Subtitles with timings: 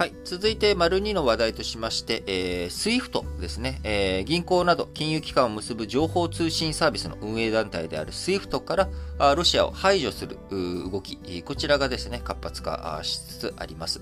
[0.00, 0.14] はい。
[0.24, 14.00] 続いて、丸2の話題としまして、えー、SWIFT ですね、えー、銀行など金融機関を結ぶ情報通信サービスの運営団体である SWIFT からあロシアを排除する動き、こちらがですね、活発化しつつあります。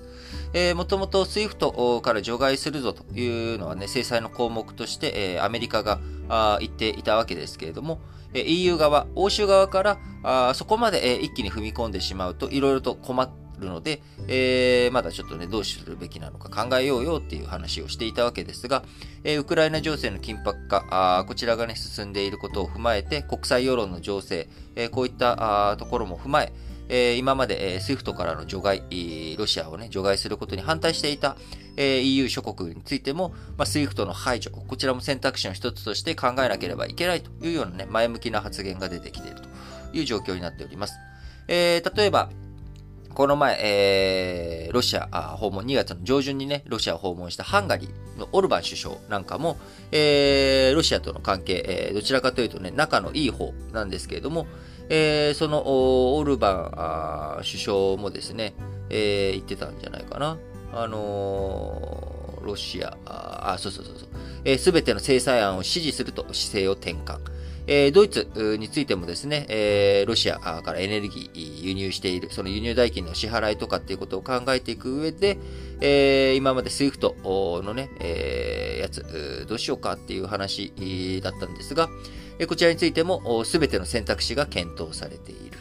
[0.53, 7.99] えー、もともと SWIFT から除外するぞというのはね、制裁の項目として、えー、アメリカがあ言っていたわけですけれども、
[8.33, 18.83] えー、EU 側、欧州側からあそこまで、えー、一気に踏み込んでしまうと、いろいろと困ってるので、えー、まだちょっとね、どうするべきなのか考えようよっていう話をしていたわけですが、
[19.23, 26.53] えー、ウクライナ情勢の緊迫化あ、こちらがね、進んでいることを踏まえて、国際世論の情勢、えー、こういったあところも踏まえ、
[26.89, 28.83] え、今まで、えー、SWIFT からの除外、
[29.37, 31.37] ロシアをね、除外することに反対していた、
[31.77, 39.49] え、EU 諸国についても、まあ、SWIFT の排除、こちらも選択肢の一つとして考えなければいけないというようなね、前向きな発言が出てきていると
[39.93, 40.95] いう状況になっております。
[41.47, 42.29] えー、例えば、
[43.13, 45.07] この前、えー、ロシア
[45.37, 49.57] 訪問、2月の上旬にね、ロシアを訪問したハンガリーのオルバン首相なんかも、
[49.91, 54.47] えー、ロシアとの関係、えー、どちらかというとね、仲のいい方なんですけれども、
[54.89, 58.53] えー、そのオルバン首相もですね、
[58.89, 60.37] えー、言ってたんじゃないかな。
[60.71, 64.09] あのー、ロシア、あ、そうそうそうそう、
[64.45, 67.19] えー、全ての制裁案を支持すると姿勢を転換。
[67.71, 75.37] えドイツについてもですね、えロシアからエネルギー輸入している、その輸入代金の支払いとかっていうことを考えていく上で、
[75.79, 81.89] え今まで SWIFT のね、えやつ、どうしようかっていう話だったんですが、
[82.47, 85.59] こちらについても全ての選択肢が検討されている。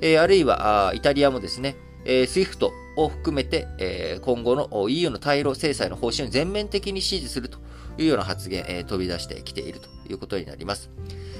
[0.00, 7.58] えあるいは、イタリアもですね、え SWIFT を含めて、え今後の EU の対ロ制裁の方針を全面的に支持すると
[8.00, 10.90] いうような発言、え飛び出してきているということになります。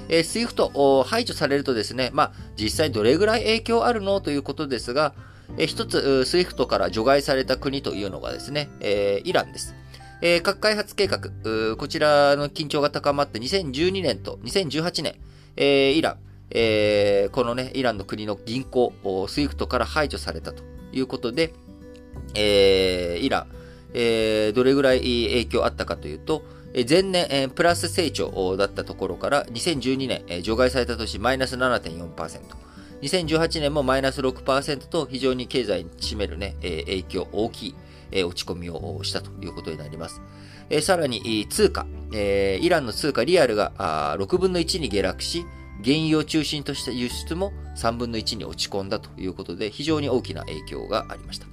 [0.09, 4.21] えー、SWIFT 排除されるとですね、まあ、実際どれぐらい影響あるの？
[4.21, 5.13] ということですが、
[5.57, 9.75] えー、一つ、SWIFT から除外された国というのがですね、え、イランです。
[10.21, 11.19] え、核開発計画、
[11.77, 15.15] こちらの緊張が高まって2012年と2018年、
[15.55, 16.17] え、イラン、
[16.51, 21.53] え、このね、イランの国の銀行、SWIFT から排除されたということで、
[22.35, 23.47] え、イラン、
[23.93, 26.43] え、どれぐらい影響あったかというと、
[26.87, 32.39] 前年、プラス成長だったところから2012年、除外された年マイナス7.4%。
[33.01, 37.75] 2018年もマイナス6%と非常に経済に占めるね、影響大き
[38.11, 40.21] い落ち込みをしたということになります。
[40.81, 45.45] さらに通貨、イランの通貨リアルが6分の1に下落し、
[45.83, 51.47] 原油を中心とした輸出も3分の1に落ち込んだということで非常に大きな影響がありました。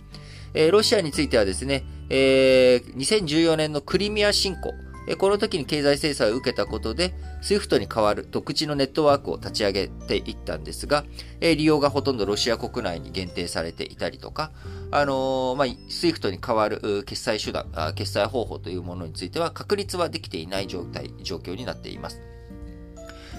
[0.71, 4.75] ロシアについてはですね、2014年のクリミア侵攻、
[5.17, 11.05] この時に経済制裁を受けたことで、SWIFT に代わる独自のネットワークを立ち上げていったんですが、
[11.41, 14.51] 利用がほとんどロシア国内に限定されていたりとか、
[14.91, 22.21] あのー、まあ、SWIFT に代わる決済手段、決済方法というものについては確立はできていない状態、状況になっています。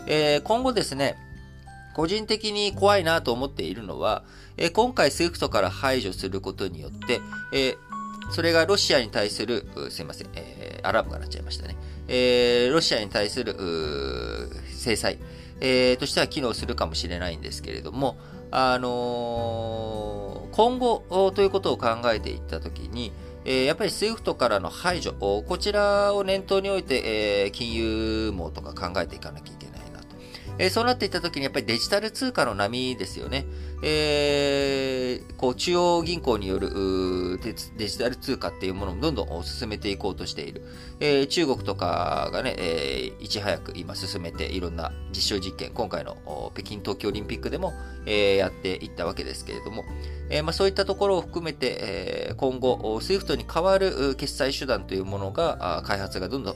[0.08, 1.18] えー、今後ですね、
[1.94, 4.24] 個人的に怖いなと思っているのは、
[4.58, 7.22] え今回 SWIFT から排除することによって、
[7.54, 7.76] え
[8.30, 11.76] それがロシアに対する、すいません、えー、アラームが鳴っちゃいましたね。
[12.08, 13.56] えー、ロシアに対する、
[14.72, 15.18] 制裁、
[15.62, 18.18] えー、としては機能するかもしれないんですけれども、
[18.52, 23.12] あのー、今後ということを考えていったときに、
[23.46, 29.79] え、やっぱり SWIFT からの排除、こちらを念頭において、えー、金融網とか考えていかなきゃいけない。
[30.60, 33.46] えー、そうなっていったときに、やっぱりデジタル通貨の波ですよね。
[33.82, 37.40] えー、こう中央銀行による
[37.78, 40.62] デジタル通貨っていうものをどんどん進めていこうとしている。
[41.00, 47.74] えー、中国とかがね、えー、いち早く今進めていろんな実証実験、今回の北京冬季オリンピックでも、
[48.06, 49.86] えー、やっていったわけですけれども、
[50.30, 56.56] えーまあ、そういったところを含めて、えー、今後、SWIFT に代わる決済手段というものが、開発がどんどん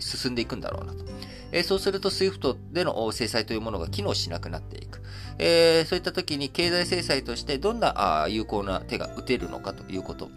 [0.00, 1.15] 進んでいくんだろうなと。
[1.52, 5.02] えー、そうすると SWIFT での制裁というものが機能しなくなっていく。
[5.38, 10.30] えー、そういった時に経済制裁としてどんな有効な手が打てるのかということ。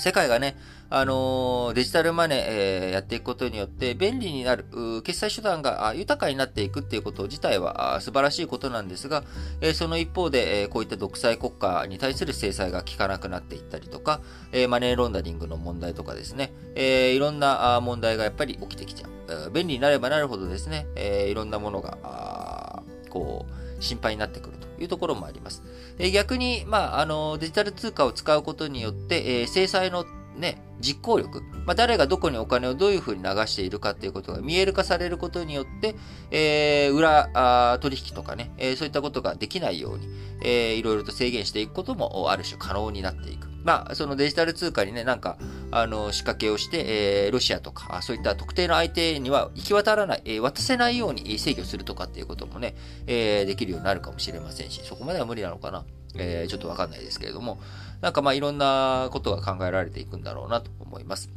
[0.00, 0.56] 世界がね、
[0.88, 4.64] あのー、デジタルマネー、えー、やっていくことによって便利になる、
[5.04, 9.22] 決済手段が豊かになっていくっていうこと自体は素晴らしいことなんですが、
[9.60, 19.50] えー、その一方で、えこういった独裁国家に対する制裁が効かなくなっていったりとか、えマネーロンダリングの問題とかですね、えいろんな問題がやっぱり起きてきちゃう。
[19.52, 25.62] 便利になればなるほどですね、えいろんなものが、こう、心配になってくるというところもあります。
[25.98, 30.04] え逆に、まあ、あの、デジタル通貨を使うことによって、え制裁の
[30.36, 35.94] ね、実行力、まあ、誰がどこにお金をどういうふうに流しているかということが見える化されることによって、
[36.30, 40.08] えー、裏取引とかね、えー、そういったことができないように、
[40.42, 43.49] えー、いろいろと制限していくこともある種可能になっていく。
[43.64, 45.38] まあ、そのデジタル通貨にね、なんか、
[45.70, 52.74] あの、仕掛けをして、えー、ロシアとか、そういった特定の相手には行き渡らない、えー、渡せないように制御するとかっていうこともね、
[53.06, 55.84] えー、できるようになるかもしれませんし、そこまでは無理なのかな。
[56.16, 57.60] えー、ちょっとわかんないですけれども、
[58.00, 61.30] なんかまあいろんなことが考えられていくんだろうなと思います。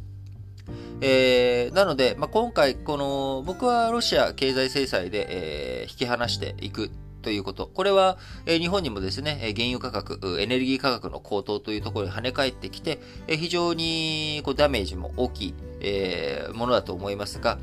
[1.02, 6.92] えー、なので、まあ、今回、この、僕はロシア経済制裁で、えー、引き離していく
[7.24, 7.68] ということ。
[7.74, 17.58] これは、え、日本にもですね、原油価格、エネルギー価格の高騰というところに跳ね返ってきて、え、非常にこうダメージも大きい、え、ものだと思いますが、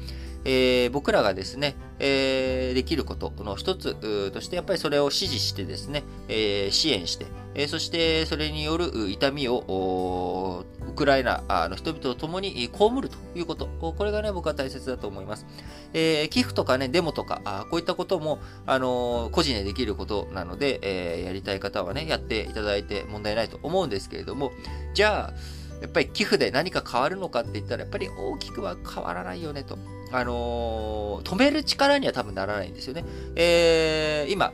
[0.45, 3.95] えー、僕らがですね、えー、できることの一つ
[4.33, 12.69] として、やっぱりそれを支持してですね、えー、支援して、えそしてそれによる痛みをウクライナの人々と共に被
[13.01, 13.67] るということ。
[13.67, 15.47] これがね、僕は大切だと思います。
[15.93, 24.53] えー、寄付とかね、デモとか、あこういったことも、あのー、個人でできることなので、えー、やりたい方はね、やっていただいて問題ないと思うんですけれども、
[24.95, 29.79] じゃあ、やっぱり寄付で何か変わるのかって言ったら、やっぱり大きくは変わらないよねと。
[30.13, 33.05] あの止める力には多分ならないんですよね。
[33.37, 34.53] え今、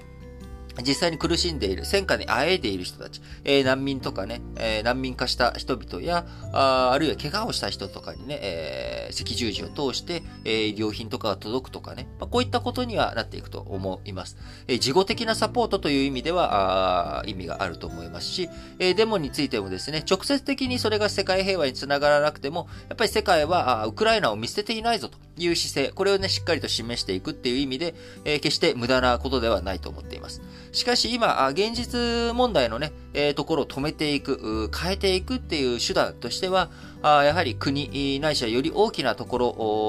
[0.83, 14.37] 実際に苦しんでいる、戦火にあえいでいる人たち、えー、難民とかね、えー、難民化した人々や、ああるいは怪我をした人とかにね、えー、赤十字を通して、えー、医療品とかが届くとかね、まあ、こういったことにはなっていくと思います。
[14.69, 27.95] えー、事後的なサポートという意味では、あ意味があると思いますし、えー、デモについてもですね、直接的にそれが世界平和につながらなくても、やっぱり世界はあウクライナを見捨てていないぞという姿勢、これをね、しっかりと示していくっていう意味で、
[28.25, 30.43] えー、決して無駄なことではないと思っています。
[30.77, 36.71] しかし今、現実問題のね、えー、ところを止めていく、変えていくっていう手段としては、
[37.01, 39.39] あやはり国ないしはより大きなとこ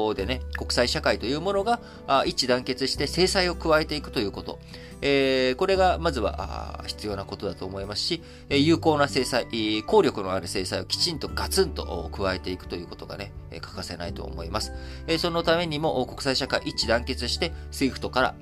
[0.07, 1.81] ろでね、国際社会というものが
[2.25, 4.59] 一致団結して制裁を加えていくということ。
[5.01, 9.45] えー、これがまずは必要なことだと思いますし、有効な制裁、
[9.85, 14.71] 効力のある制裁をきちんとガツンと加えていくということがね、欠かせないと思います。
[15.19, 18.35] そのためにも国際社会一致団結して、SWIFT から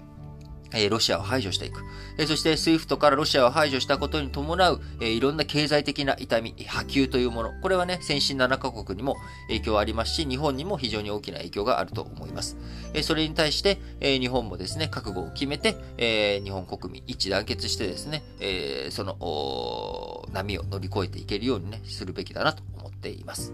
[0.76, 1.84] えロシアを排除していく。
[2.18, 7.54] えそして、SWIFT からロシアを排除したことに伴う、えいろんな経済的な痛み、波及というもの。
[7.62, 9.18] これはね、先進7カ国にも
[9.48, 12.58] 影響ありますし、日本にも非常に大きな影響があると思います。
[12.94, 23.54] えそれに対して、え日本もですね、覚悟を決めて、え日本国民一致団結してですね、えその、波を乗り越えていけるようにね、するべきだなと思っています。